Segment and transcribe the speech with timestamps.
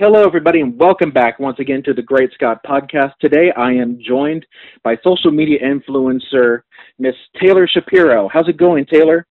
[0.00, 3.12] Hello, everybody, and welcome back once again to the Great Scott Podcast.
[3.20, 4.46] Today, I am joined
[4.82, 6.62] by social media influencer
[6.98, 8.26] Miss Taylor Shapiro.
[8.32, 9.26] How's it going, Taylor?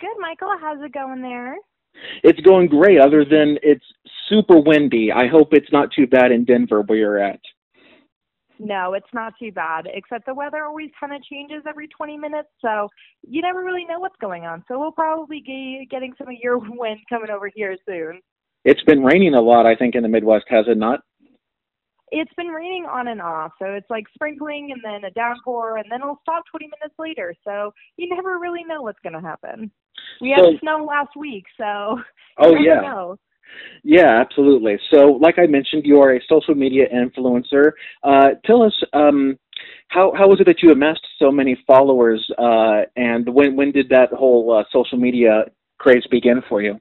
[0.00, 0.54] Good, Michael.
[0.60, 1.56] How's it going there?
[2.22, 3.84] It's going great, other than it's
[4.28, 5.10] super windy.
[5.10, 7.40] I hope it's not too bad in Denver where you're at.
[8.60, 12.48] No, it's not too bad, except the weather always kind of changes every 20 minutes,
[12.62, 12.88] so
[13.28, 14.62] you never really know what's going on.
[14.68, 18.20] So we'll probably be getting some of your wind coming over here soon.
[18.64, 21.00] It's been raining a lot, I think, in the Midwest, has it not?
[22.10, 25.86] It's been raining on and off, so it's like sprinkling and then a downpour, and
[25.90, 27.34] then it'll stop 20 minutes later.
[27.44, 29.70] So you never really know what's going to happen.
[30.20, 32.00] We had So- snow last week, so
[32.38, 32.80] Oh, yeah.
[32.80, 33.18] know.
[33.82, 34.78] Yeah, absolutely.
[34.90, 37.72] So, like I mentioned, you are a social media influencer.
[38.02, 39.38] Uh, tell us, um,
[39.88, 43.88] how how was it that you amassed so many followers, uh, and when when did
[43.90, 45.44] that whole uh, social media
[45.78, 46.80] craze begin for you?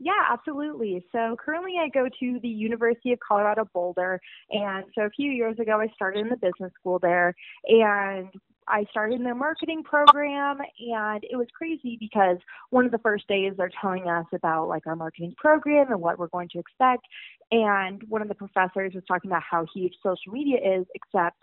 [0.00, 1.04] Yeah, absolutely.
[1.10, 4.20] So currently I go to the University of Colorado Boulder.
[4.50, 7.34] And so a few years ago, I started in the business school there.
[7.64, 8.28] And
[8.68, 10.58] I started in their marketing program.
[10.60, 12.36] And it was crazy because
[12.70, 16.18] one of the first days they're telling us about like our marketing program and what
[16.18, 17.02] we're going to expect.
[17.50, 21.38] And one of the professors was talking about how huge social media is, except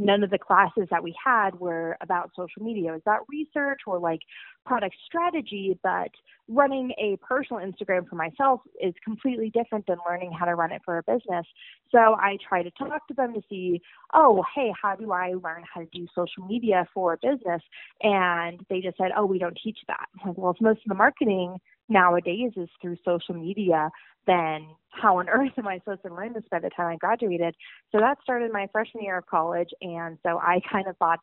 [0.00, 2.90] none of the classes that we had were about social media.
[2.90, 4.20] It was about research or like
[4.64, 6.10] product strategy, but
[6.48, 10.80] running a personal Instagram for myself is completely different than learning how to run it
[10.84, 11.46] for a business.
[11.92, 13.80] So I try to talk to them to see,
[14.14, 17.62] oh, hey, how do I learn how to do social media for a business?
[18.02, 20.06] And they just said, oh, we don't teach that.
[20.22, 21.58] I'm like, well, if most of the marketing
[21.90, 23.90] nowadays is through social media,
[24.26, 27.54] then how on earth am I supposed to learn this by the time I graduated?
[27.92, 29.70] So that started my freshman year of college.
[29.82, 31.18] And so I kind of bought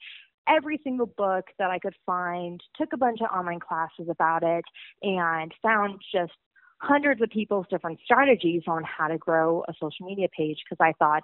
[0.47, 4.63] every single book that I could find, took a bunch of online classes about it,
[5.01, 6.33] and found just
[6.79, 10.93] hundreds of people's different strategies on how to grow a social media page because I
[10.99, 11.23] thought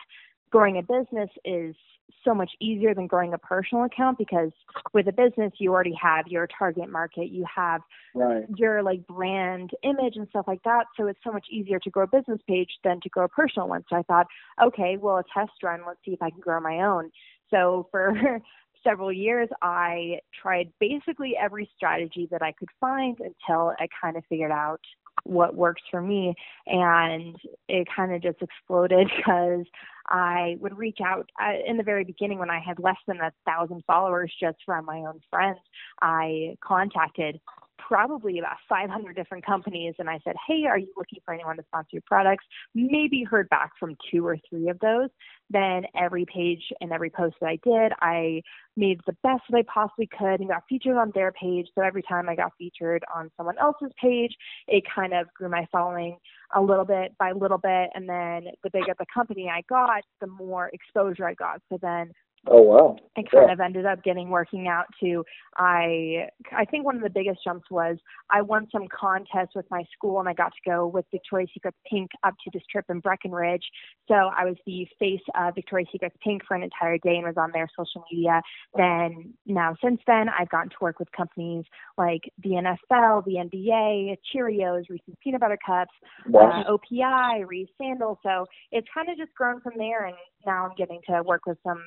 [0.53, 1.75] growing a business is
[2.23, 4.51] so much easier than growing a personal account because
[4.93, 7.81] with a business you already have your target market, you have
[8.13, 8.45] Right.
[8.55, 10.85] your like brand image and stuff like that.
[10.95, 13.67] So it's so much easier to grow a business page than to grow a personal
[13.67, 13.83] one.
[13.89, 14.27] So I thought,
[14.63, 17.09] okay, well, a test run, let's see if I can grow my own.
[17.49, 18.39] So for
[18.83, 24.23] several years, I tried basically every strategy that I could find until I kind of
[24.29, 24.81] figured out
[25.23, 26.33] what works for me.
[26.67, 27.35] And
[27.67, 29.65] it kind of just exploded because
[30.07, 33.31] I would reach out uh, in the very beginning when I had less than a
[33.45, 35.59] thousand followers just from my own friends.
[36.01, 37.39] I contacted
[37.87, 41.63] probably about 500 different companies and I said, Hey, are you looking for anyone to
[41.63, 42.45] sponsor your products?
[42.73, 45.09] Maybe heard back from two or three of those.
[45.49, 48.41] Then every page and every post that I did, I
[48.75, 51.67] made the best that I possibly could and got featured on their page.
[51.75, 54.35] So every time I got featured on someone else's page,
[54.67, 56.17] it kind of grew my following
[56.55, 57.89] a little bit by little bit.
[57.93, 61.61] And then the bigger the company I got, the more exposure I got.
[61.69, 62.11] So then
[62.45, 62.97] Oh wow.
[63.15, 65.23] I kind of ended up getting working out too.
[65.55, 67.97] I I think one of the biggest jumps was
[68.29, 71.73] I won some contest with my school and I got to go with Victoria's Secret
[71.89, 73.63] Pink up to this trip in Breckenridge.
[74.09, 77.37] So I was the face of Victoria's Secret Pink for an entire day and was
[77.37, 78.41] on their social media.
[78.75, 81.63] Then now since then I've gotten to work with companies
[81.97, 85.93] like the NFL, the NBA, Cheerios, Reese's Peanut Butter Cups,
[86.27, 88.17] uh, OPI, Reef Sandals.
[88.21, 90.15] So it's kind of just grown from there and
[90.45, 91.81] now I'm getting to work with some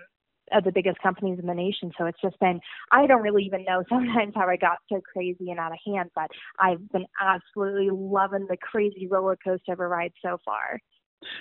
[0.53, 1.93] of the biggest companies in the nation.
[1.99, 2.61] So it's just been,
[2.93, 6.11] I don't really even know sometimes how I got so crazy and out of hand,
[6.15, 10.81] but I've been absolutely loving the crazy roller coaster of a ride so far.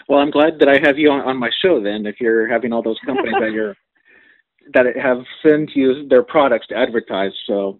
[0.07, 1.81] Well, I'm glad that I have you on, on my show.
[1.81, 3.75] Then, if you're having all those companies that you're
[4.73, 7.79] that have sent you their products to advertise, so.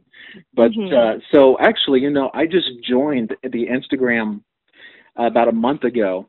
[0.54, 0.94] But Mhm.
[0.94, 4.42] uh, so actually, you know, I just joined the Instagram
[5.16, 6.28] about a month ago.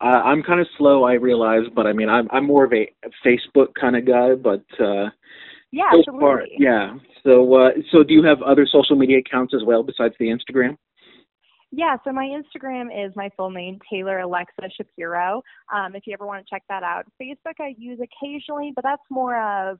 [0.00, 2.90] Uh, I'm kind of slow, I realize, but I mean, I'm I'm more of a
[3.24, 4.34] Facebook kind of guy.
[4.34, 5.10] But uh,
[5.72, 6.56] Yeah, so absolutely.
[6.58, 6.94] yeah.
[7.24, 10.76] So, uh, so do you have other social media accounts as well besides the Instagram?
[11.72, 15.42] Yeah, so my Instagram is my full name, Taylor Alexa Shapiro.
[15.74, 17.04] Um, if you ever want to check that out.
[17.20, 19.78] Facebook I use occasionally, but that's more of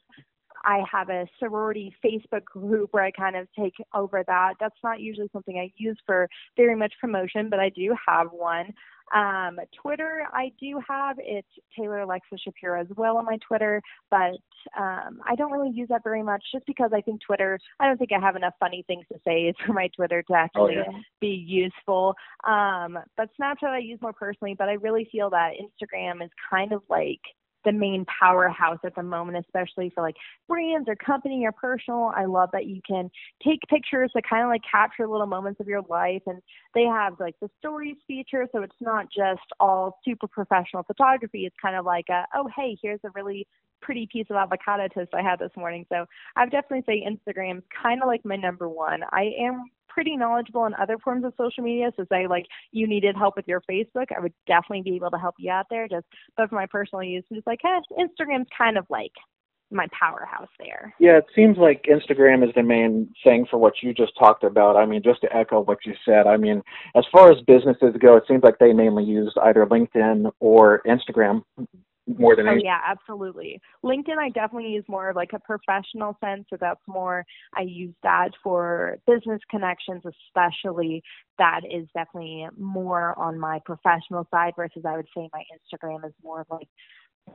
[0.65, 4.55] I have a sorority Facebook group where I kind of take over that.
[4.59, 8.75] That's not usually something I use for very much promotion, but I do have one.
[9.15, 11.49] Um, Twitter, I do have it's
[11.79, 13.81] Taylor Alexa Shapiro as well on my Twitter,
[14.11, 14.37] but
[14.77, 17.99] um, I don't really use that very much just because I think Twitter, I don't
[17.99, 20.99] think I have enough funny things to say for my Twitter to actually yeah.
[21.21, 22.15] be useful.
[22.45, 26.73] Um, but Snapchat I use more personally, but I really feel that Instagram is kind
[26.73, 27.21] of like
[27.67, 30.15] the main powerhouse at the moment, especially for like
[30.49, 32.13] brands or company or personal.
[32.17, 33.11] I love that you can
[33.45, 36.41] take pictures to kind of like capture little moments of your life, and
[36.75, 41.45] they have like the stories feature, so it's not just all super professional photography.
[41.45, 43.47] It's kind of like a, oh hey, here's a really
[43.83, 45.85] pretty piece of avocado toast I had this morning.
[45.93, 49.03] So I would definitely say Instagram's kind of like my number one.
[49.13, 49.65] I am
[49.97, 51.91] pretty knowledgeable in other forms of social media.
[51.97, 55.17] So say like you needed help with your Facebook, I would definitely be able to
[55.17, 55.89] help you out there.
[55.89, 56.05] Just
[56.37, 57.61] but for my personal use, just like
[57.99, 59.13] Instagram's kind of like
[59.71, 60.95] my powerhouse there.
[61.01, 64.77] Yeah, it seems like Instagram is the main thing for what you just talked about.
[64.77, 66.63] I mean, just to echo what you said, I mean,
[66.95, 71.43] as far as businesses go, it seems like they mainly use either LinkedIn or Instagram
[72.07, 73.61] more than oh, yeah, absolutely.
[73.85, 76.47] LinkedIn, I definitely use more of like a professional sense.
[76.51, 77.25] So that's more,
[77.55, 81.03] I use that for business connections, especially.
[81.39, 86.15] That is definitely more on my professional side versus I would say my Instagram is
[86.23, 86.69] more of like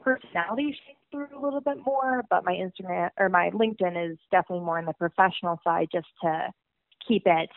[0.01, 4.65] personality shapes through a little bit more, but my Instagram or my LinkedIn is definitely
[4.65, 6.47] more on the professional side just to
[7.07, 7.49] keep it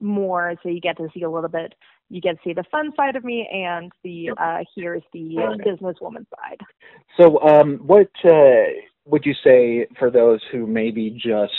[0.00, 1.74] more so you get to see a little bit
[2.10, 5.36] you get to see the fun side of me and the uh here's the
[5.66, 6.60] businesswoman side.
[7.18, 8.64] So um what uh
[9.06, 11.52] would you say for those who maybe just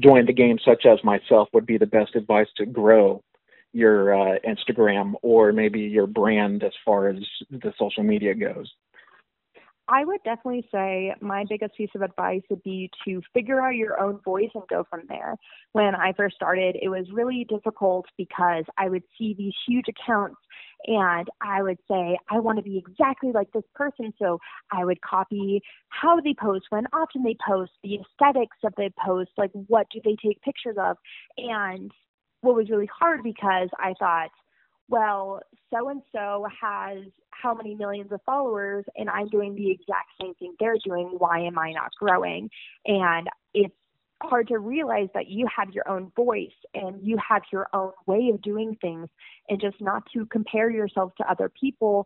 [0.00, 3.22] joined the game such as myself would be the best advice to grow
[3.72, 7.16] your uh, instagram or maybe your brand as far as
[7.50, 8.72] the social media goes
[9.88, 13.98] I would definitely say my biggest piece of advice would be to figure out your
[13.98, 15.34] own voice and go from there.
[15.72, 20.36] When I first started, it was really difficult because I would see these huge accounts
[20.86, 24.12] and I would say, I want to be exactly like this person.
[24.18, 24.38] So
[24.70, 29.30] I would copy how they post, when often they post, the aesthetics of the post,
[29.38, 30.98] like what do they take pictures of.
[31.38, 31.90] And
[32.42, 34.30] what was really hard because I thought,
[34.88, 35.40] well,
[35.72, 36.98] so and so has
[37.30, 41.14] how many millions of followers and I'm doing the exact same thing they're doing.
[41.18, 42.50] Why am I not growing?
[42.86, 43.74] And it's
[44.22, 48.30] hard to realize that you have your own voice and you have your own way
[48.32, 49.08] of doing things
[49.48, 52.04] and just not to compare yourself to other people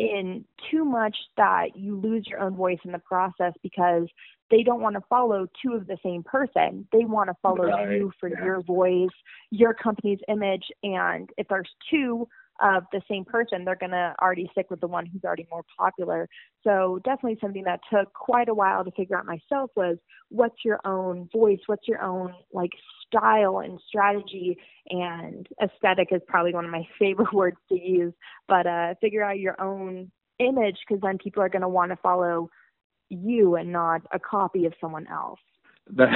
[0.00, 4.06] in too much that you lose your own voice in the process because
[4.50, 6.86] they don't want to follow two of the same person.
[6.90, 7.90] They want to follow right.
[7.90, 8.44] you for yeah.
[8.44, 9.10] your voice,
[9.50, 10.64] your company's image.
[10.82, 12.26] And if there's two
[12.62, 15.64] of the same person, they're going to already stick with the one who's already more
[15.78, 16.28] popular.
[16.62, 19.96] So definitely something that took quite a while to figure out myself was
[20.28, 21.60] what's your own voice?
[21.66, 22.72] What's your own like
[23.06, 24.56] style and strategy
[24.88, 28.12] and aesthetic is probably one of my favorite words to use,
[28.48, 31.96] but uh, figure out your own image because then people are going to want to
[31.96, 32.48] follow
[33.08, 35.40] you and not a copy of someone else.
[35.96, 36.08] That,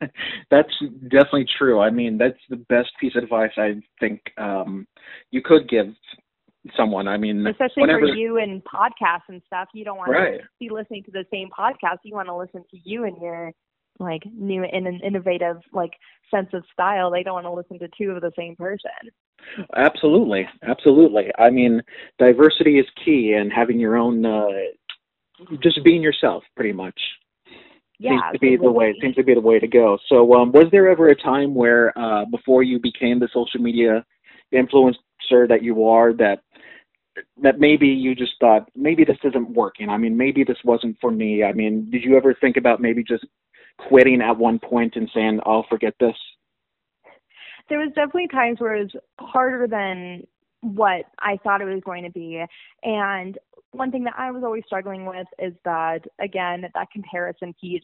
[0.50, 0.72] that's
[1.02, 1.80] definitely true.
[1.80, 4.86] I mean, that's the best piece of advice I think um,
[5.30, 5.86] you could give
[6.76, 7.08] someone.
[7.08, 10.40] I mean, especially whenever, for you and podcasts and stuff, you don't want right.
[10.40, 11.98] to be listening to the same podcast.
[12.04, 13.52] You want to listen to you and your
[13.98, 15.92] like new and an innovative like
[16.30, 17.10] sense of style.
[17.10, 18.90] They don't want to listen to two of the same person.
[19.76, 21.30] Absolutely, absolutely.
[21.38, 21.82] I mean,
[22.18, 24.46] diversity is key, and having your own, uh,
[25.62, 26.98] just being yourself, pretty much
[27.98, 29.98] yeah, seems to be the way seems to be the way to go.
[30.08, 34.04] So, um, was there ever a time where, uh, before you became the social media
[34.52, 36.42] influencer that you are, that
[37.42, 39.88] that maybe you just thought maybe this isn't working?
[39.88, 41.44] I mean, maybe this wasn't for me.
[41.44, 43.24] I mean, did you ever think about maybe just
[43.88, 46.16] quitting at one point and saying, "I'll forget this"?
[47.68, 50.26] There was definitely times where it was harder than
[50.60, 52.44] what I thought it was going to be,
[52.82, 53.38] and
[53.72, 57.82] one thing that I was always struggling with is that again that comparison piece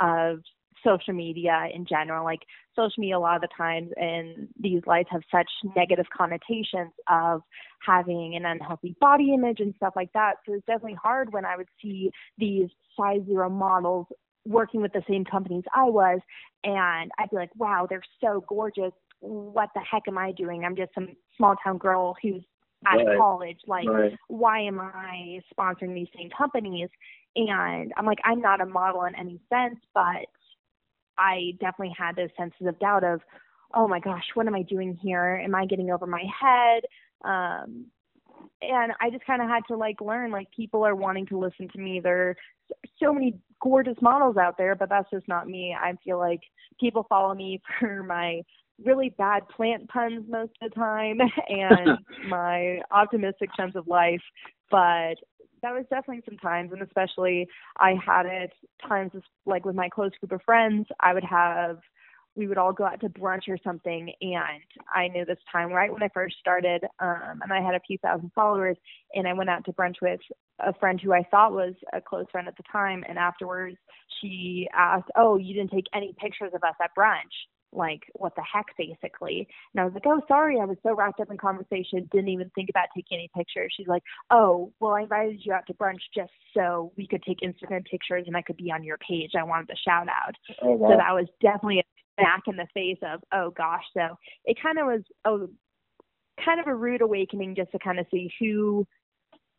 [0.00, 0.40] of
[0.84, 2.24] social media in general.
[2.24, 2.40] Like
[2.74, 7.42] social media, a lot of the times in these lights have such negative connotations of
[7.84, 10.34] having an unhealthy body image and stuff like that.
[10.46, 14.06] So it's definitely hard when I would see these size zero models
[14.46, 16.18] working with the same companies I was,
[16.64, 18.92] and I'd be like, wow, they're so gorgeous.
[19.20, 20.64] What the heck am I doing?
[20.64, 22.42] I'm just some small town girl who's
[22.86, 23.08] out right.
[23.08, 23.58] of college.
[23.66, 24.12] Like, right.
[24.28, 26.88] why am I sponsoring these same companies?
[27.36, 30.26] And I'm like, I'm not a model in any sense, but
[31.18, 33.20] I definitely had those senses of doubt of,
[33.74, 35.40] oh my gosh, what am I doing here?
[35.44, 36.82] Am I getting over my head?
[37.24, 37.86] Um,
[38.62, 41.68] and I just kind of had to like learn like people are wanting to listen
[41.68, 42.00] to me.
[42.02, 42.36] There's
[43.02, 45.76] so many gorgeous models out there, but that's just not me.
[45.78, 46.40] I feel like
[46.78, 48.42] people follow me for my
[48.84, 51.18] really bad plant puns most of the time
[51.48, 54.22] and my optimistic sense of life.
[54.70, 55.14] But
[55.62, 57.46] that was definitely some times, and especially
[57.78, 58.52] I had it
[58.86, 59.12] times
[59.46, 60.86] like with my close group of friends.
[61.00, 61.78] I would have
[62.36, 64.12] we would all go out to brunch or something.
[64.20, 64.62] And
[64.94, 67.98] I knew this time right when I first started, um, and I had a few
[67.98, 68.76] thousand followers,
[69.14, 70.20] and I went out to brunch with
[70.60, 73.04] a friend who I thought was a close friend at the time.
[73.08, 73.76] And afterwards,
[74.20, 77.34] she asked, "Oh, you didn't take any pictures of us at brunch?"
[77.72, 79.46] Like what the heck basically.
[79.74, 82.50] And i was like oh sorry i was so wrapped up in conversation didn't even
[82.54, 83.72] think about taking any pictures.
[83.76, 87.40] She's like oh well i invited you out to brunch just so we could take
[87.40, 89.32] instagram pictures and i could be on your page.
[89.38, 90.34] I wanted to shout out.
[90.62, 90.90] Oh, wow.
[90.90, 91.82] so that was definitely a
[92.20, 93.84] smack in the face of oh gosh.
[93.94, 95.46] So it kind of was a
[96.44, 98.86] kind of a rude awakening just to kind of see who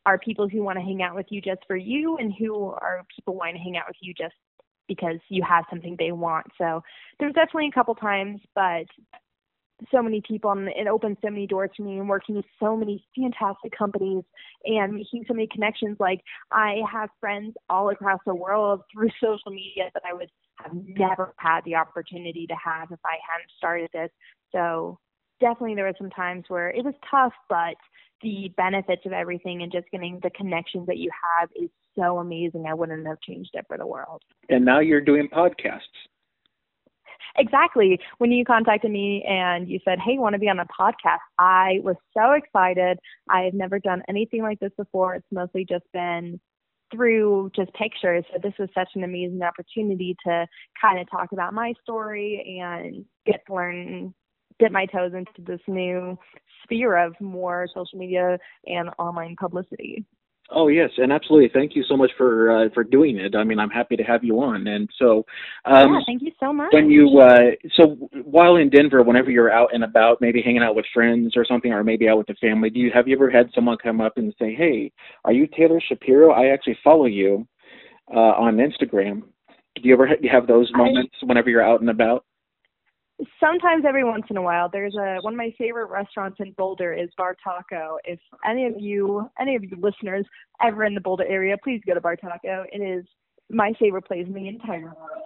[0.06, 3.04] are people who want to hang out with you just for you and who are
[3.16, 4.34] people wanting to hang out with you just
[4.92, 6.46] because you have something they want.
[6.58, 6.84] So
[7.18, 8.84] there's definitely a couple times, but
[9.90, 12.76] so many people and it opened so many doors for me and working with so
[12.76, 14.24] many fantastic companies
[14.66, 15.96] and making so many connections.
[15.98, 16.20] Like
[16.52, 21.34] I have friends all across the world through social media that I would have never
[21.38, 24.10] had the opportunity to have if I hadn't started this.
[24.52, 25.00] So
[25.40, 27.76] definitely there were some times where it was tough, but
[28.22, 32.66] the benefits of everything and just getting the connections that you have is so amazing.
[32.68, 34.22] I wouldn't have changed it for the world.
[34.50, 35.80] And now you're doing podcasts.
[37.38, 38.00] Exactly.
[38.18, 41.20] When you contacted me and you said, Hey, you want to be on a podcast?
[41.40, 43.00] I was so excited.
[43.30, 45.16] I have never done anything like this before.
[45.16, 46.40] It's mostly just been
[46.92, 48.26] through just pictures.
[48.34, 50.46] So this was such an amazing opportunity to
[50.82, 54.14] kind of talk about my story and get to learn
[54.60, 56.18] dip my toes into this new
[56.64, 60.06] sphere of more social media and online publicity.
[60.54, 61.50] Oh yes, and absolutely.
[61.54, 63.36] Thank you so much for uh, for doing it.
[63.36, 64.68] I mean, I'm happy to have you on.
[64.68, 65.26] And so,
[65.66, 66.74] um, yeah, thank you so much.
[66.74, 70.76] When you uh, so while in Denver, whenever you're out and about, maybe hanging out
[70.76, 73.30] with friends or something, or maybe out with the family, do you have you ever
[73.30, 74.92] had someone come up and say, "Hey,
[75.24, 76.32] are you Taylor Shapiro?
[76.32, 77.48] I actually follow you
[78.14, 79.24] uh, on Instagram."
[79.76, 82.26] Do you ever have those moments I, whenever you're out and about?
[83.40, 86.94] Sometimes every once in a while there's a one of my favorite restaurants in boulder
[86.94, 90.26] is bar taco if any of you any of you listeners
[90.64, 93.06] ever in the boulder area please go to bar taco it is
[93.50, 95.24] my favorite place in the entire world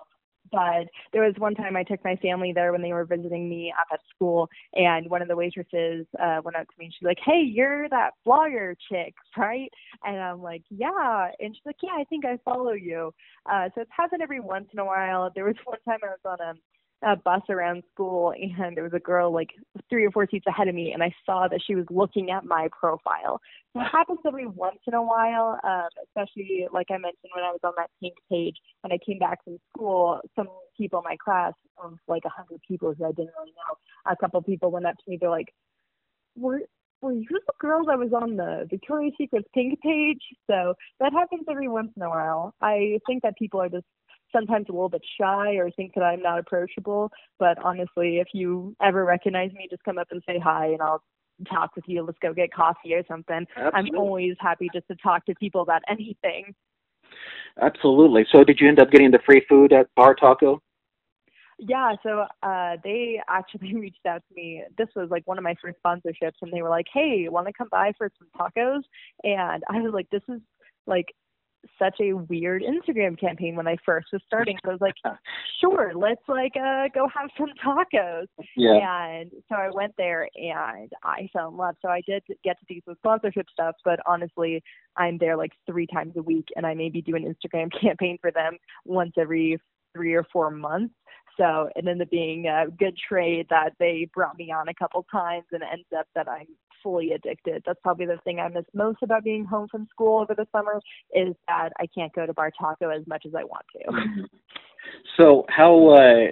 [0.51, 3.73] but there was one time I took my family there when they were visiting me
[3.77, 7.05] up at school, and one of the waitresses uh, went up to me and she's
[7.05, 9.69] like, "Hey, you're that blogger chick, right?"
[10.03, 13.13] And I'm like, "Yeah," and she's like, "Yeah, I think I follow you."
[13.51, 15.31] Uh, so it's happened every once in a while.
[15.33, 16.53] There was one time I was on a
[17.05, 19.49] a bus around school and there was a girl like
[19.89, 22.45] three or four seats ahead of me and I saw that she was looking at
[22.45, 23.39] my profile.
[23.73, 27.51] So it happens every once in a while, um, especially like I mentioned when I
[27.51, 31.15] was on that pink page when I came back from school, some people in my
[31.23, 34.87] class of like a hundred people who I didn't really know, a couple people went
[34.87, 35.53] up to me, they're like,
[36.35, 36.61] Were
[37.01, 40.21] were you the girl that was on the Victoria's Secret pink page?
[40.49, 42.55] So that happens every once in a while.
[42.61, 43.85] I think that people are just
[44.35, 47.11] sometimes a little bit shy or think that I'm not approachable.
[47.39, 51.03] But honestly, if you ever recognize me, just come up and say hi and I'll
[51.49, 52.03] talk with you.
[52.03, 53.45] Let's go get coffee or something.
[53.55, 53.91] Absolutely.
[53.91, 56.53] I'm always happy just to talk to people about anything.
[57.61, 58.25] Absolutely.
[58.31, 60.61] So did you end up getting the free food at Bar Taco?
[61.57, 64.63] Yeah, so uh they actually reached out to me.
[64.77, 67.53] This was like one of my first sponsorships and they were like, "Hey, want to
[67.53, 68.81] come by for some tacos?"
[69.23, 70.41] And I was like, "This is
[70.85, 71.05] like
[71.79, 74.57] such a weird Instagram campaign when I first was starting.
[74.63, 74.95] So I was like,
[75.61, 78.27] sure, let's like uh go have some tacos.
[78.55, 79.05] Yeah.
[79.05, 81.75] And so I went there and I fell in love.
[81.81, 84.63] So I did get to do some sponsorship stuff, but honestly,
[84.97, 88.31] I'm there like three times a week and I maybe do an Instagram campaign for
[88.31, 89.57] them once every
[89.93, 90.93] three or four months.
[91.37, 95.05] So it ended up being a good trade that they brought me on a couple
[95.11, 96.47] times and it ends up that I'm
[96.85, 97.63] fully addicted.
[97.65, 100.79] That's probably the thing I miss most about being home from school over the summer
[101.15, 103.91] is that I can't go to Bar Taco as much as I want to.
[103.91, 104.23] Mm-hmm.
[105.17, 105.89] So how?
[105.89, 106.31] Uh,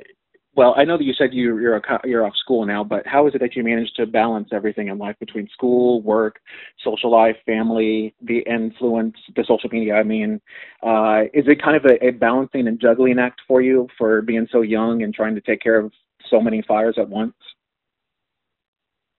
[0.56, 3.26] well, I know that you said you, you're a, you're off school now, but how
[3.28, 6.40] is it that you manage to balance everything in life between school, work,
[6.84, 9.96] social life, family, the influence, the social media?
[9.96, 10.40] I mean,
[10.84, 14.48] uh, is it kind of a, a balancing and juggling act for you for being
[14.52, 15.92] so young and trying to take care of
[16.30, 17.34] so many fires at once?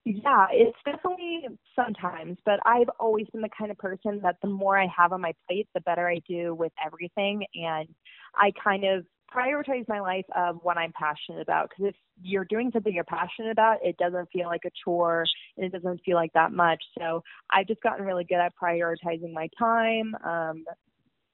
[0.04, 4.78] Yeah, it's definitely sometimes, but I've always been the kind of person that the more
[4.78, 7.44] I have on my plate, the better I do with everything.
[7.54, 7.88] And
[8.34, 11.70] I kind of prioritize my life of what I'm passionate about.
[11.70, 15.24] Because if you're doing something you're passionate about, it doesn't feel like a chore
[15.56, 16.82] and it doesn't feel like that much.
[16.98, 20.14] So I've just gotten really good at prioritizing my time.
[20.22, 20.64] Um,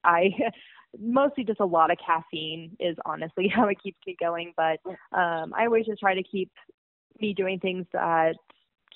[0.03, 0.29] I
[0.99, 4.53] mostly just a lot of caffeine is honestly how it keeps me going.
[4.57, 4.79] But
[5.17, 6.51] um, I always just try to keep
[7.19, 8.35] me doing things that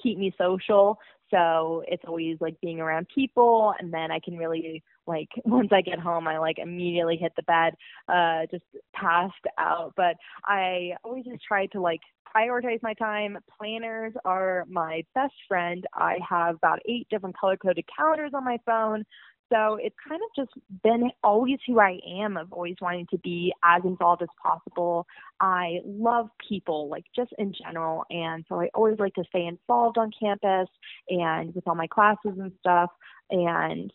[0.01, 0.99] keep me social.
[1.31, 5.81] So it's always like being around people and then I can really like once I
[5.81, 7.73] get home I like immediately hit the bed,
[8.07, 9.93] uh just passed out.
[9.97, 12.01] But I always just try to like
[12.35, 13.37] prioritize my time.
[13.57, 15.85] Planners are my best friend.
[15.93, 19.05] I have about eight different color coded calendars on my phone.
[19.51, 23.53] So it's kind of just been always who I am of always wanting to be
[23.63, 25.05] as involved as possible.
[25.39, 28.03] I love people, like just in general.
[28.09, 30.67] And so I always like to stay involved on campus
[31.09, 32.89] and with all my classes and stuff.
[33.29, 33.91] And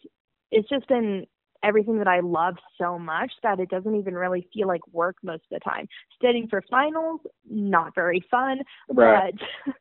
[0.53, 1.27] it's just been
[1.63, 5.43] everything that I love so much that it doesn't even really feel like work most
[5.51, 5.87] of the time.
[6.17, 9.33] Studying for finals, not very fun, right.
[9.67, 9.75] but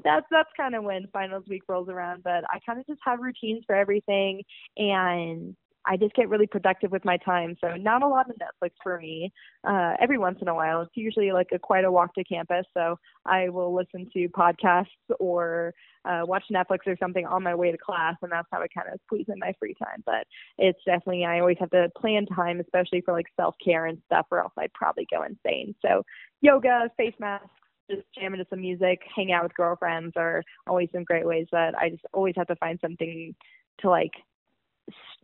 [0.04, 2.22] that's that's kind of when finals week rolls around.
[2.22, 4.42] But I kind of just have routines for everything,
[4.76, 7.56] and I just get really productive with my time.
[7.60, 9.32] So not a lot of Netflix for me.
[9.64, 12.66] Uh, every once in a while, it's usually like a quite a walk to campus.
[12.74, 14.86] So I will listen to podcasts
[15.18, 15.74] or
[16.04, 18.88] uh, watch Netflix or something on my way to class, and that's how I kind
[18.92, 20.02] of squeeze in my free time.
[20.04, 20.26] But
[20.58, 24.26] it's definitely I always have to plan time, especially for like self care and stuff,
[24.30, 25.74] or else I'd probably go insane.
[25.84, 26.02] So
[26.40, 27.48] yoga, face masks,
[27.90, 31.76] just jam into some music, hang out with girlfriends are always some great ways that
[31.76, 33.34] I just always have to find something
[33.80, 34.12] to like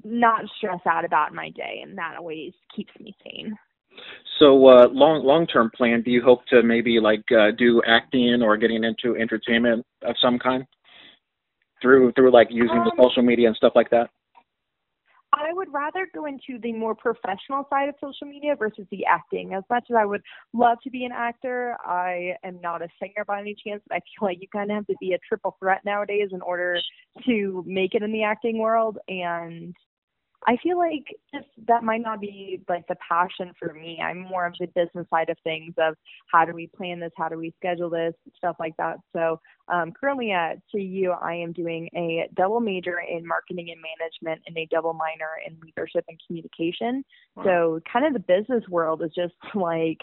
[0.05, 3.57] not stress out about my day, and that always keeps me sane.
[4.39, 6.03] So, uh, long long term plan.
[6.03, 10.39] Do you hope to maybe like uh, do acting or getting into entertainment of some
[10.39, 10.65] kind
[11.83, 14.11] through through like using um, the social media and stuff like that?
[15.39, 19.55] I would rather go into the more professional side of social media versus the acting.
[19.55, 23.25] As much as I would love to be an actor, I am not a singer
[23.27, 23.83] by any chance.
[23.89, 26.43] But I feel like you kind of have to be a triple threat nowadays in
[26.43, 26.81] order
[27.27, 28.99] to make it in the acting world.
[29.09, 29.75] And
[30.49, 34.01] I feel like just that might not be like the passion for me.
[34.03, 35.95] I'm more of the business side of things of
[36.33, 38.97] how do we plan this, how do we schedule this, stuff like that.
[39.15, 39.41] So
[39.71, 44.57] um, currently at CU, I am doing a double major in marketing and management and
[44.57, 47.05] a double minor in leadership and communication.
[47.37, 47.45] Wow.
[47.45, 50.01] So kind of the business world is just like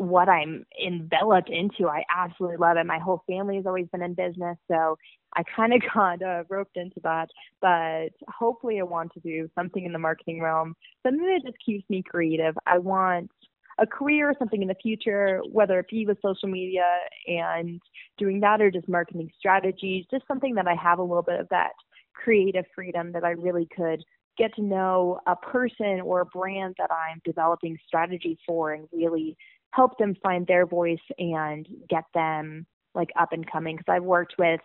[0.00, 1.86] what I'm enveloped into.
[1.86, 2.86] I absolutely love it.
[2.86, 4.96] My whole family has always been in business, so
[5.36, 7.28] I kind of got uh, roped into that.
[7.60, 11.88] But hopefully, I want to do something in the marketing realm, something that just keeps
[11.90, 12.56] me creative.
[12.66, 13.30] I want
[13.78, 16.86] a career, or something in the future, whether it be with social media
[17.26, 17.80] and
[18.16, 21.48] doing that or just marketing strategies, just something that I have a little bit of
[21.50, 21.72] that
[22.14, 24.02] creative freedom that I really could
[24.38, 29.36] get to know a person or a brand that I'm developing strategy for and really
[29.72, 33.76] help them find their voice and get them like up and coming.
[33.76, 34.60] Because I've worked with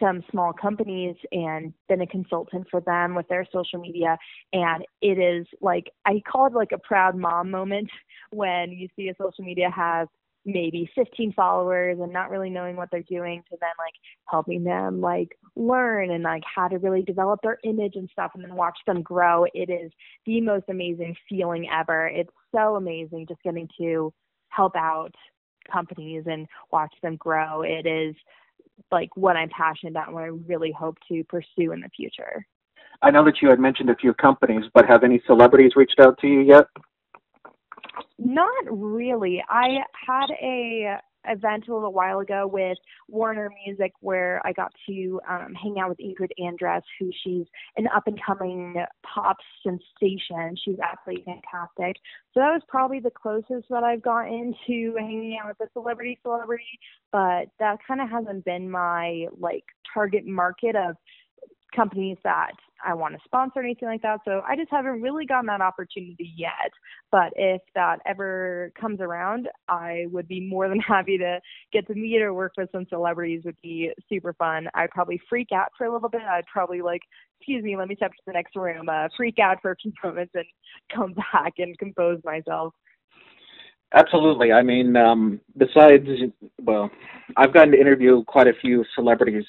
[0.00, 4.16] some small companies and been a consultant for them with their social media
[4.52, 7.90] and it is like I call it like a proud mom moment
[8.30, 10.08] when you see a social media have
[10.46, 13.92] maybe 15 followers and not really knowing what they're doing to then like
[14.26, 18.42] helping them like learn and like how to really develop their image and stuff and
[18.42, 19.44] then watch them grow.
[19.52, 19.92] It is
[20.24, 22.06] the most amazing feeling ever.
[22.06, 24.12] It's so amazing just getting to
[24.50, 25.14] help out
[25.70, 27.62] companies and watch them grow.
[27.62, 28.14] It is
[28.90, 32.46] like what I'm passionate about and what I really hope to pursue in the future.
[33.02, 36.18] I know that you had mentioned a few companies, but have any celebrities reached out
[36.18, 36.66] to you yet?
[38.18, 39.42] Not really.
[39.48, 42.78] I had a event a little while ago with
[43.08, 47.88] Warner Music where I got to um, hang out with Ingrid Andress, who she's an
[47.94, 50.56] up and coming pop sensation.
[50.64, 51.96] She's absolutely fantastic.
[52.32, 56.18] So that was probably the closest that I've gotten to hanging out with a celebrity
[56.22, 56.78] celebrity,
[57.12, 60.96] but that kind of hasn't been my like target market of
[61.74, 62.52] companies that
[62.84, 64.20] I want to sponsor anything like that.
[64.24, 66.70] So I just haven't really gotten that opportunity yet.
[67.10, 71.40] But if that ever comes around, I would be more than happy to
[71.72, 74.68] get to meet or work with some celebrities would be super fun.
[74.74, 76.22] I'd probably freak out for a little bit.
[76.22, 77.02] I'd probably like,
[77.40, 79.92] excuse me, let me step to the next room, uh, freak out for a few
[80.04, 80.44] moments and
[80.94, 82.74] come back and compose myself.
[83.92, 84.52] Absolutely.
[84.52, 86.06] I mean, um, besides,
[86.62, 86.90] well,
[87.36, 89.44] I've gotten to interview quite a few celebrities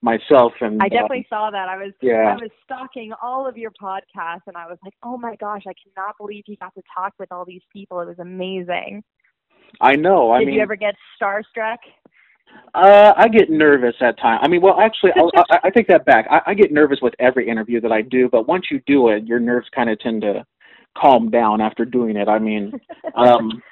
[0.00, 1.68] myself and I definitely um, saw that.
[1.68, 2.32] I was yeah.
[2.32, 5.72] I was stalking all of your podcasts and I was like, "Oh my gosh, I
[5.74, 8.00] cannot believe you got to talk with all these people.
[8.00, 9.02] It was amazing."
[9.80, 10.30] I know.
[10.30, 11.78] I Did mean, you ever get starstruck?
[12.74, 14.40] Uh, I get nervous at times.
[14.42, 15.10] I mean, well, actually,
[15.50, 16.26] I, I take that back.
[16.30, 19.26] I, I get nervous with every interview that I do, but once you do it,
[19.26, 20.46] your nerves kind of tend to
[20.96, 22.28] calm down after doing it.
[22.28, 22.72] I mean,
[23.14, 23.62] um,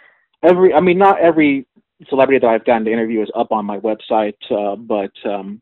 [0.43, 0.75] every.
[0.75, 1.67] I mean, not every
[2.09, 5.61] celebrity that I've gotten to interview is up on my website, uh, but um,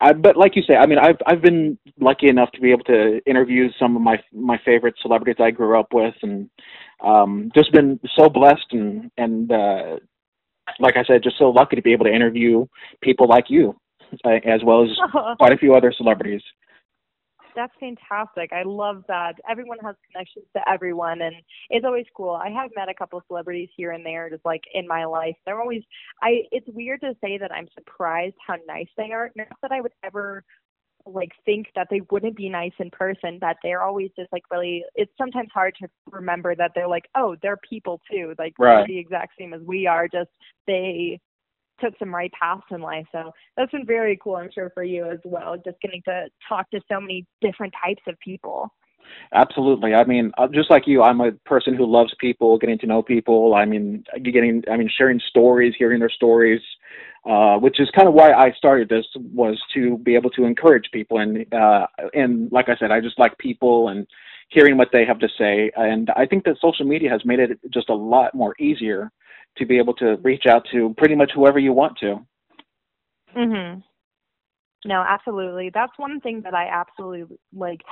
[0.00, 2.84] I, but like you say, I mean, I've I've been lucky enough to be able
[2.84, 6.48] to interview some of my my favorite celebrities I grew up with, and
[7.04, 9.96] um, just been so blessed and and uh,
[10.80, 12.66] like I said, just so lucky to be able to interview
[13.02, 13.74] people like you.
[14.24, 14.90] uh, as well as
[15.38, 16.42] quite a few other celebrities.
[17.58, 18.52] That's fantastic.
[18.52, 19.32] I love that.
[19.50, 21.34] Everyone has connections to everyone, and
[21.70, 22.30] it's always cool.
[22.30, 25.34] I have met a couple of celebrities here and there, just like in my life.
[25.44, 25.82] They're always.
[26.22, 26.42] I.
[26.52, 29.32] It's weird to say that I'm surprised how nice they are.
[29.34, 30.44] Not that I would ever
[31.04, 34.84] like think that they wouldn't be nice in person that they're always just like really
[34.94, 38.78] it's sometimes hard to remember that they're like oh they're people too like right.
[38.80, 40.28] they're the exact same as we are just
[40.66, 41.18] they
[41.80, 45.08] took some right paths in life so that's been very cool i'm sure for you
[45.10, 48.70] as well just getting to talk to so many different types of people
[49.32, 49.94] Absolutely.
[49.94, 53.02] I mean, uh, just like you, I'm a person who loves people, getting to know
[53.02, 53.54] people.
[53.54, 56.60] I mean, getting, I mean, sharing stories, hearing their stories,
[57.28, 60.90] uh, which is kind of why I started this was to be able to encourage
[60.92, 61.18] people.
[61.18, 64.06] And, uh, and like I said, I just like people and
[64.50, 65.70] hearing what they have to say.
[65.76, 69.12] And I think that social media has made it just a lot more easier
[69.58, 72.24] to be able to reach out to pretty much whoever you want to.
[73.34, 73.82] Mhm.
[74.84, 75.70] No, absolutely.
[75.70, 77.82] That's one thing that I absolutely like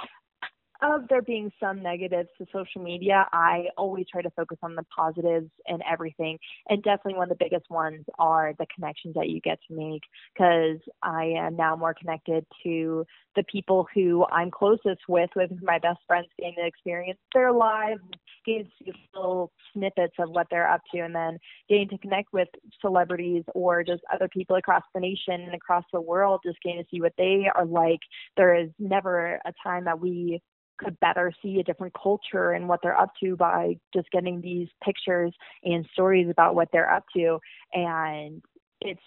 [0.83, 4.85] of there being some negatives to social media, I always try to focus on the
[4.85, 6.39] positives and everything.
[6.69, 10.03] And definitely one of the biggest ones are the connections that you get to make
[10.35, 15.79] because I am now more connected to the people who I'm closest with, with my
[15.79, 18.01] best friends, getting to experience their lives,
[18.45, 22.49] getting to little snippets of what they're up to, and then getting to connect with
[22.81, 26.89] celebrities or just other people across the nation and across the world, just getting to
[26.91, 28.01] see what they are like.
[28.37, 30.41] There is never a time that we
[30.79, 34.69] could better see a different culture and what they're up to by just getting these
[34.85, 35.33] pictures
[35.65, 37.39] and stories about what they're up to.
[37.73, 38.43] And
[38.81, 39.01] it's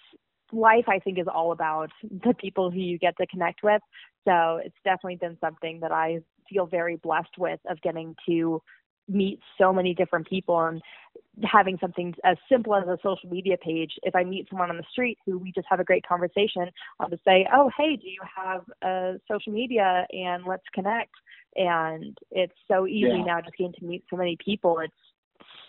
[0.51, 3.81] life, I think, is all about the people who you get to connect with.
[4.27, 8.61] So it's definitely been something that I feel very blessed with of getting to
[9.07, 10.81] meet so many different people and
[11.43, 13.93] having something as simple as a social media page.
[14.03, 17.09] If I meet someone on the street who we just have a great conversation, I'll
[17.09, 21.13] just say, "Oh, hey, do you have a social media and let's connect."
[21.55, 23.23] And it's so easy yeah.
[23.23, 24.79] now just getting to meet so many people.
[24.79, 24.93] It's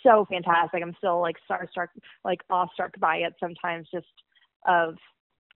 [0.02, 0.82] so fantastic.
[0.82, 1.88] I'm still like starstruck,
[2.24, 4.06] like awestruck by it sometimes, just
[4.66, 4.96] of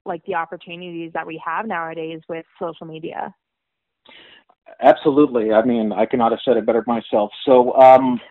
[0.06, 3.34] like the opportunities that we have nowadays with social media.
[4.80, 5.52] Absolutely.
[5.52, 7.30] I mean, I cannot have said it better myself.
[7.44, 8.20] So, um,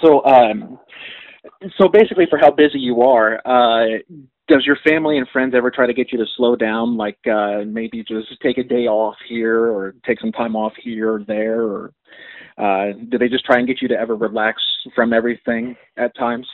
[0.00, 0.78] so, um,
[1.76, 3.98] so basically, for how busy you are, uh,
[4.48, 7.60] does your family and friends ever try to get you to slow down, like uh,
[7.66, 11.62] maybe just take a day off here, or take some time off here or there,
[11.62, 11.92] or
[12.58, 14.62] uh, do they just try and get you to ever relax
[14.94, 16.46] from everything at times?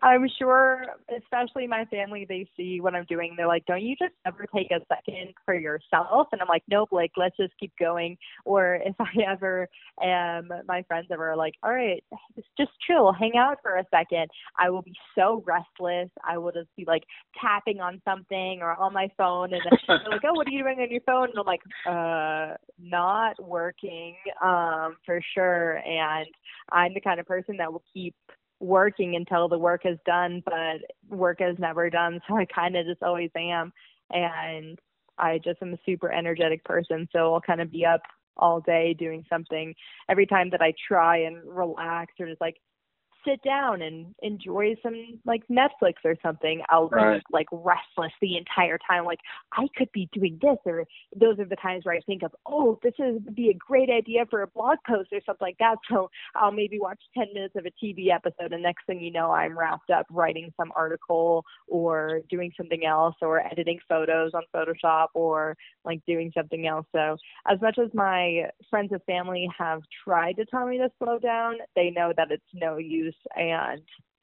[0.00, 0.84] I'm sure,
[1.16, 3.34] especially my family, they see what I'm doing.
[3.36, 6.90] They're like, "Don't you just ever take a second for yourself?" And I'm like, "Nope.
[6.92, 9.68] Like, let's just keep going." Or if I ever
[10.00, 12.02] am, my friends ever are like, "All right,
[12.56, 14.28] just chill, hang out for a second.
[14.56, 16.10] I will be so restless.
[16.24, 17.02] I will just be like
[17.40, 20.78] tapping on something or on my phone, and they're like, "Oh, what are you doing
[20.80, 26.26] on your phone?" And I'm like, "Uh, not working, um, for sure." And
[26.70, 28.14] I'm the kind of person that will keep
[28.60, 32.20] working until the work is done, but work is never done.
[32.28, 33.72] So I kind of just always am.
[34.10, 34.78] And
[35.18, 37.08] I just am a super energetic person.
[37.12, 38.02] So I'll kind of be up
[38.36, 39.74] all day doing something.
[40.08, 42.56] Every time that I try and relax or just like
[43.26, 47.18] sit down and enjoy some like Netflix or something, I'll right.
[47.18, 49.04] be like restless the entire time.
[49.04, 49.20] Like
[49.52, 52.78] I could be doing this, or those are the times where I think of, oh,
[52.82, 55.76] this is would be a great idea for a blog post or something like that.
[55.88, 59.30] So I'll maybe watch 10 minutes of a TV episode, and next thing you know,
[59.30, 65.08] I'm wrapped up writing some article or doing something else or editing photos on Photoshop
[65.14, 66.86] or like doing something else.
[66.94, 67.16] So
[67.50, 71.56] as much as my friends and family have tried to tell me to slow down,
[71.74, 73.82] they know that it's no use and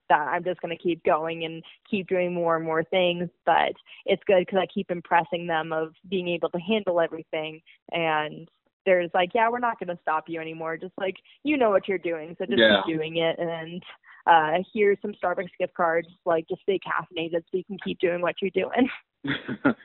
[0.09, 3.29] that I'm just going to keep going and keep doing more and more things.
[3.45, 3.73] But
[4.05, 7.61] it's good because I keep impressing them of being able to handle everything.
[7.91, 8.47] And
[8.85, 10.77] there's like, yeah, we're not going to stop you anymore.
[10.77, 12.35] Just like, you know what you're doing.
[12.37, 12.81] So just yeah.
[12.85, 13.37] keep doing it.
[13.39, 13.83] And
[14.27, 16.07] uh, here's some Starbucks gift cards.
[16.25, 18.89] Like, just stay caffeinated so you can keep doing what you're doing.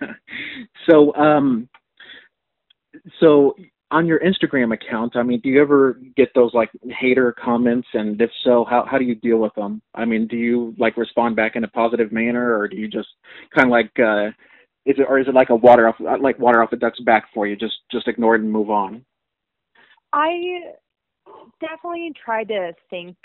[0.91, 1.69] so, um,
[3.21, 3.55] so
[3.91, 7.89] on your Instagram account, I mean, do you ever get those like hater comments?
[7.95, 9.83] And if so, how how do you deal with them?
[9.95, 13.09] I mean, do you like respond back in a positive manner, or do you just
[13.55, 14.29] kind of like uh,
[14.87, 17.25] is it or is it like a water off like water off the duck's back
[17.35, 17.57] for you?
[17.57, 19.05] Just just ignore it and move on.
[20.13, 20.73] I
[21.61, 23.17] definitely try to think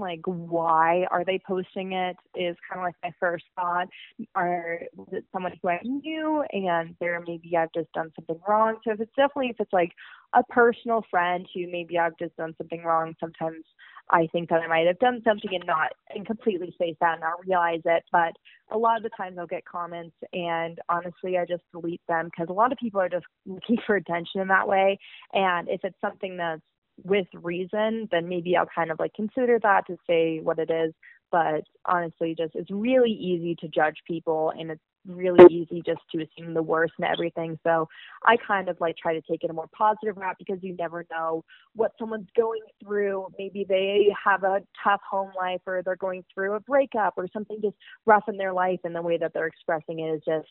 [0.00, 3.88] like why are they posting it is kind of like my first thought
[4.34, 8.76] are was it someone who i knew and there maybe i've just done something wrong
[8.84, 9.92] so if it's definitely if it's like
[10.34, 13.64] a personal friend who maybe i've just done something wrong sometimes
[14.10, 17.20] I think that I might have done something and not and completely space out and
[17.20, 18.02] not realize it.
[18.10, 18.32] But
[18.72, 22.48] a lot of the times I'll get comments and honestly I just delete them because
[22.50, 24.98] a lot of people are just looking for attention in that way.
[25.32, 26.62] And if it's something that's
[27.04, 30.92] with reason, then maybe I'll kind of like consider that to say what it is.
[31.30, 36.22] But honestly, just it's really easy to judge people and it's really easy just to
[36.22, 37.58] assume the worst and everything.
[37.64, 37.88] So
[38.24, 41.06] I kind of like try to take it a more positive route because you never
[41.10, 43.28] know what someone's going through.
[43.38, 47.60] Maybe they have a tough home life or they're going through a breakup or something
[47.62, 50.48] just rough in their life and the way that they're expressing it is just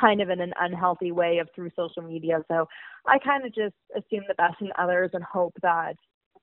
[0.00, 2.38] kind of in an unhealthy way of through social media.
[2.48, 2.66] So
[3.06, 5.94] I kind of just assume the best in others and hope that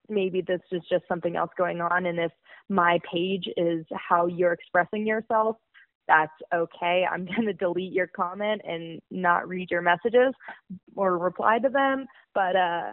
[0.10, 2.32] maybe this is just something else going on and if
[2.70, 5.56] my page is how you're expressing yourself
[6.08, 7.06] that's okay.
[7.10, 10.34] I'm going to delete your comment and not read your messages
[10.96, 12.06] or reply to them.
[12.34, 12.92] But uh,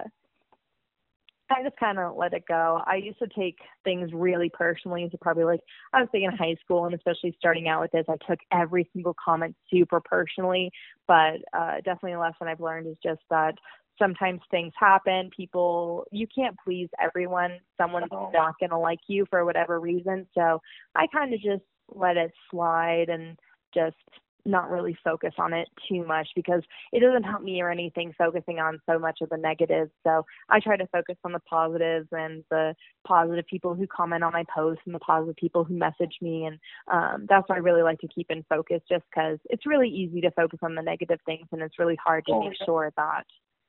[1.51, 2.83] I just kind of let it go.
[2.87, 5.09] I used to take things really personally.
[5.11, 5.61] So probably like
[5.93, 9.15] I was thinking high school and especially starting out with this, I took every single
[9.23, 10.71] comment super personally.
[11.07, 13.55] But uh, definitely a lesson I've learned is just that
[13.99, 15.31] sometimes things happen.
[15.35, 17.59] People, you can't please everyone.
[17.79, 20.27] Someone's not going to like you for whatever reason.
[20.35, 20.61] So
[20.95, 23.39] I kind of just let it slide and
[23.75, 23.97] just
[24.45, 28.59] not really focus on it too much because it doesn't help me or anything focusing
[28.59, 29.91] on so much of the negatives.
[30.05, 32.75] So I try to focus on the positives and the
[33.07, 36.47] positive people who comment on my posts and the positive people who message me.
[36.47, 36.59] And
[36.91, 40.21] um, that's what I really like to keep in focus just because it's really easy
[40.23, 43.25] to focus on the negative things and it's really hard to make sure that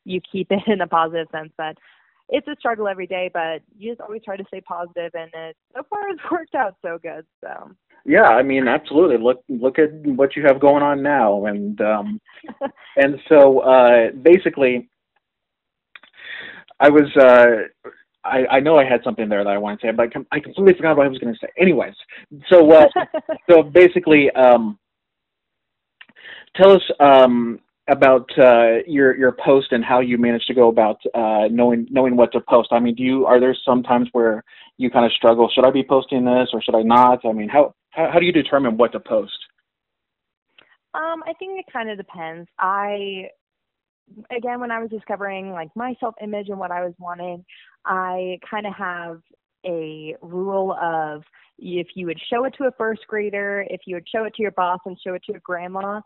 [0.05, 1.75] you keep it in a positive sense that
[2.29, 5.57] it's a struggle every day, but you just always try to stay positive and it
[5.75, 7.25] so far has worked out so good.
[7.43, 7.71] So
[8.05, 9.17] yeah, I mean, absolutely.
[9.17, 12.21] Look, look at what you have going on now, and um,
[12.97, 14.89] and so uh, basically,
[16.79, 17.05] I was.
[17.15, 17.89] Uh,
[18.25, 20.73] I, I know I had something there that I wanted to say, but I completely
[20.73, 21.47] forgot what I was going to say.
[21.57, 21.93] Anyways,
[22.49, 22.87] so uh,
[23.49, 24.77] so basically, um,
[26.55, 27.59] tell us um,
[27.89, 32.15] about uh, your your post and how you managed to go about uh, knowing knowing
[32.15, 32.69] what to post.
[32.71, 34.43] I mean, do you are there some times where
[34.79, 35.49] you kind of struggle?
[35.53, 37.19] Should I be posting this or should I not?
[37.25, 39.37] I mean, how how, how do you determine what to post?
[40.93, 42.49] Um, I think it kind of depends.
[42.57, 43.27] I
[44.35, 47.45] again when I was discovering like my self image and what I was wanting,
[47.85, 49.19] I kind of have
[49.65, 51.23] a rule of
[51.57, 54.41] if you would show it to a first grader, if you would show it to
[54.41, 55.99] your boss and show it to your grandma.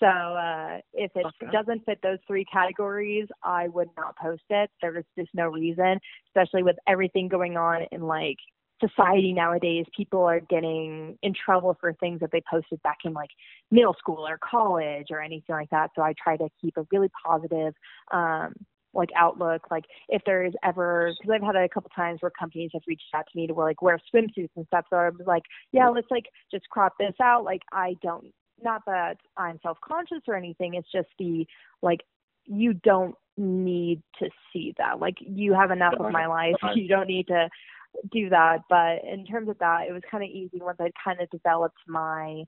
[0.00, 1.52] So uh, if it okay.
[1.52, 4.70] doesn't fit those three categories, I would not post it.
[4.80, 8.38] There's just no reason, especially with everything going on in like
[8.80, 13.30] society nowadays, people are getting in trouble for things that they posted back in like
[13.70, 15.90] middle school or college or anything like that.
[15.94, 17.74] So I try to keep a really positive,
[18.12, 18.54] um,
[18.92, 19.70] like outlook.
[19.70, 23.24] Like if there's ever, because I've had a couple times where companies have reached out
[23.30, 24.86] to me to wear like wear swimsuits and stuff.
[24.90, 27.44] So I was like, yeah, let's like just crop this out.
[27.44, 30.74] Like I don't, not that I'm self conscious or anything.
[30.74, 31.46] It's just the
[31.82, 32.00] like
[32.46, 35.00] you don't need to see that.
[35.00, 36.54] Like you have enough of my life.
[36.74, 37.48] You don't need to
[38.12, 38.58] do that.
[38.68, 41.78] But in terms of that, it was kind of easy once I kind of developed
[41.86, 42.44] my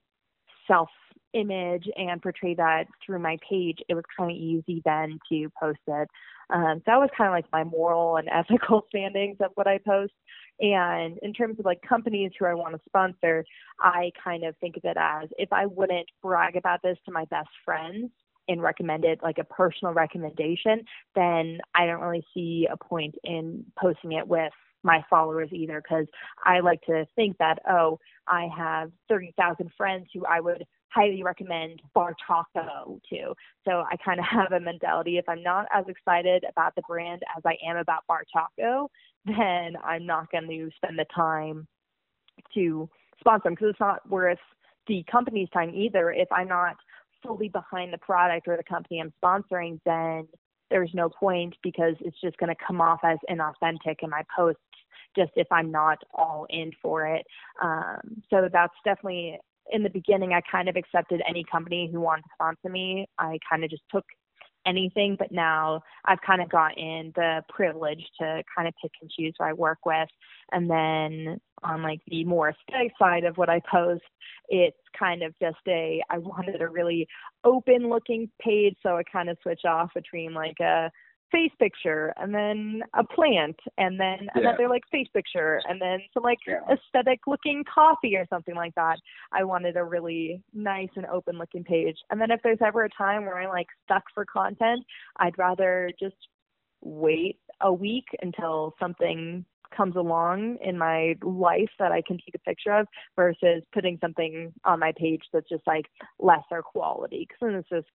[0.66, 0.88] self
[1.32, 3.78] image and portray that through my page.
[3.88, 6.08] It was kind of easy then to post it.
[6.50, 9.78] Um, so that was kind of like my moral and ethical standings of what I
[9.78, 10.12] post.
[10.60, 13.44] And in terms of like companies who I want to sponsor,
[13.80, 17.24] I kind of think of it as if I wouldn't brag about this to my
[17.26, 18.10] best friends,
[18.48, 20.84] and recommend it like a personal recommendation,
[21.14, 24.52] then I don't really see a point in posting it with
[24.84, 26.06] my followers either because
[26.44, 31.80] I like to think that, oh, I have 30,000 friends who I would highly recommend
[31.94, 33.34] Bar Taco to.
[33.64, 37.22] So I kind of have a mentality if I'm not as excited about the brand
[37.36, 38.90] as I am about Bar Taco,
[39.24, 41.66] then I'm not going to spend the time
[42.54, 42.88] to
[43.20, 44.38] sponsor them because it's not worth
[44.86, 46.10] the company's time either.
[46.10, 46.76] If I'm not
[47.24, 50.26] fully behind the product or the company I'm sponsoring, then
[50.70, 54.60] there's no point because it's just going to come off as inauthentic in my posts
[55.14, 57.26] just if I'm not all in for it.
[57.62, 59.38] Um, so that's definitely
[59.70, 63.06] in the beginning, I kind of accepted any company who wanted to sponsor me.
[63.18, 64.04] I kind of just took
[64.66, 69.34] anything, but now I've kind of gotten the privilege to kind of pick and choose
[69.38, 70.08] who I work with.
[70.52, 74.02] And then on like the more aesthetic side of what I post,
[74.48, 77.06] it's kind of just a I wanted a really
[77.44, 80.90] open looking page, so I kind of switch off between like a
[81.32, 84.40] face picture and then a plant and then yeah.
[84.40, 86.60] another like face picture and then some like yeah.
[86.70, 88.98] aesthetic looking coffee or something like that.
[89.32, 91.96] I wanted a really nice and open looking page.
[92.10, 94.84] And then if there's ever a time where I'm like stuck for content,
[95.18, 96.16] I'd rather just
[96.82, 102.38] wait a week until something comes along in my life that I can take a
[102.38, 105.86] picture of versus putting something on my page that's just like
[106.18, 107.88] lesser quality because then it's just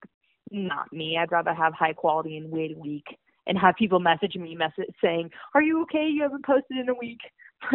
[0.49, 1.17] not me.
[1.21, 3.05] I'd rather have high quality and wait a week
[3.47, 6.07] and have people message me message saying, "Are you okay?
[6.07, 7.21] You haven't posted in a week."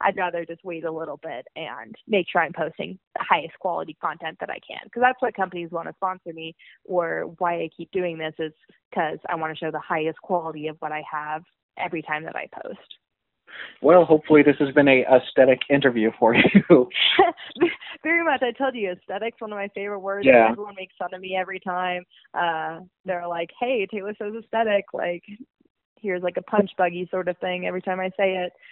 [0.00, 3.94] I'd rather just wait a little bit and make sure I'm posting the highest quality
[4.00, 7.70] content that I can because that's what companies want to sponsor me or why I
[7.76, 8.52] keep doing this is
[8.90, 11.42] because I want to show the highest quality of what I have
[11.76, 12.96] every time that I post.
[13.82, 16.88] Well, hopefully this has been a aesthetic interview for you.
[18.02, 18.42] Very much.
[18.42, 20.26] I told you, aesthetic's one of my favorite words.
[20.26, 20.48] Yeah.
[20.50, 22.04] Everyone makes fun of me every time.
[22.34, 25.22] Uh, they're like, "Hey, Taylor says aesthetic." Like,
[26.00, 28.52] here's like a punch buggy sort of thing every time I say it.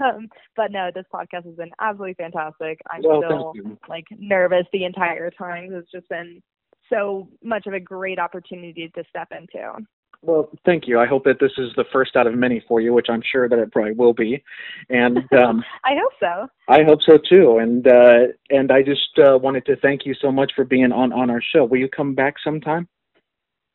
[0.00, 2.80] Um, but no, this podcast has been absolutely fantastic.
[2.90, 5.74] I'm well, still like nervous the entire time.
[5.74, 6.42] It's just been
[6.90, 9.86] so much of a great opportunity to step into.
[10.22, 10.98] Well, thank you.
[10.98, 13.48] I hope that this is the first out of many for you, which I'm sure
[13.48, 14.42] that it probably will be.
[14.90, 16.48] And um, I hope so.
[16.68, 17.58] I hope so too.
[17.58, 21.12] And uh, and I just uh, wanted to thank you so much for being on
[21.12, 21.64] on our show.
[21.64, 22.88] Will you come back sometime?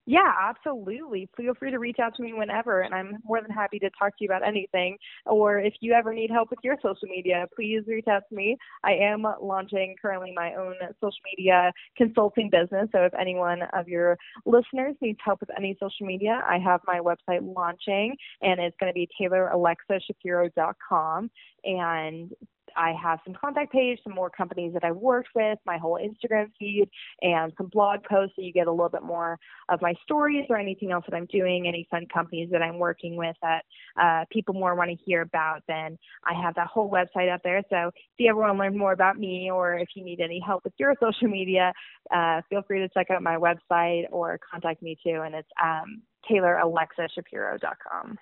[0.06, 1.30] Yeah, absolutely.
[1.38, 4.10] Feel free to reach out to me whenever, and I'm more than happy to talk
[4.18, 4.98] to you about anything.
[5.26, 8.58] Or if you ever need help with your social media, please reach out to me.
[8.84, 12.90] I am launching currently my own social media consulting business.
[12.92, 17.00] So if anyone of your listeners needs help with any social media, I have my
[17.00, 21.32] website launching, and it's going to be tayloralexashapiro.com.
[21.64, 22.34] And
[22.76, 26.52] I have some contact page, some more companies that I've worked with, my whole Instagram
[26.58, 26.90] feed,
[27.22, 29.38] and some blog posts so you get a little bit more
[29.70, 33.16] of my stories or anything else that I'm doing, any fun companies that I'm working
[33.16, 33.64] with that
[34.02, 37.62] uh, people more want to hear about, then I have that whole website up there.
[37.70, 40.40] So if you ever want to learn more about me or if you need any
[40.46, 41.74] help with your social media,
[42.14, 45.22] uh, feel free to check out my website or contact me too.
[45.26, 48.18] And it's um, TaylorAlexaShapiro.com.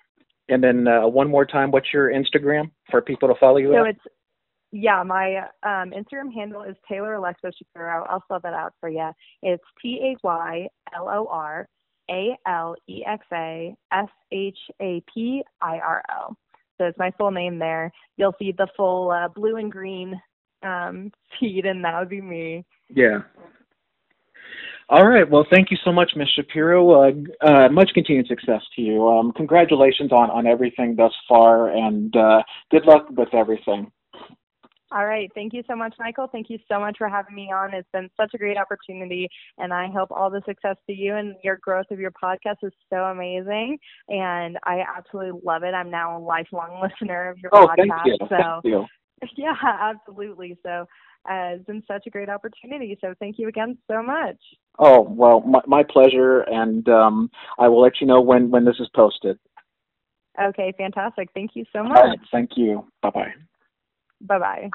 [0.48, 3.72] And then uh, one more time, what's your Instagram for people to follow you?
[3.72, 3.90] So at?
[3.90, 4.00] it's
[4.72, 8.06] yeah, my um, Instagram handle is Taylor Alexa Shapiro.
[8.08, 9.10] I'll spell that out for you.
[9.42, 11.68] It's T A Y L O R
[12.10, 16.34] A L E X A S H A P I R O.
[16.78, 17.92] So it's my full name there.
[18.16, 20.20] You'll see the full uh, blue and green
[20.62, 22.64] um, feed, and that would be me.
[22.88, 23.18] Yeah.
[24.88, 25.28] All right.
[25.28, 26.28] Well, thank you so much, Ms.
[26.34, 26.90] Shapiro.
[26.90, 29.06] Uh, uh, much continued success to you.
[29.06, 33.90] Um, congratulations on, on everything thus far, and uh, good luck with everything.
[34.94, 35.30] All right.
[35.34, 36.28] Thank you so much, Michael.
[36.30, 37.72] Thank you so much for having me on.
[37.72, 41.34] It's been such a great opportunity, and I hope all the success to you and
[41.42, 43.78] your growth of your podcast is so amazing.
[44.08, 45.72] And I absolutely love it.
[45.72, 47.76] I'm now a lifelong listener of your oh, podcast.
[47.76, 48.16] Thank you.
[48.20, 48.86] So, thank you.
[49.36, 50.58] yeah, absolutely.
[50.62, 50.86] So,
[51.30, 52.98] uh, it's been such a great opportunity.
[53.00, 54.36] So, thank you again so much.
[54.78, 58.76] Oh well, my, my pleasure, and um, I will let you know when when this
[58.78, 59.38] is posted.
[60.40, 61.28] Okay, fantastic.
[61.34, 62.18] Thank you so much.
[62.30, 62.86] thank you.
[63.02, 63.32] Bye bye.
[64.22, 64.70] Bye bye.